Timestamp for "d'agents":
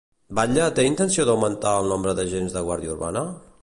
2.21-2.59